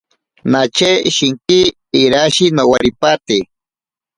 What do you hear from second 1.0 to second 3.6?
shinki irashi nowaripate.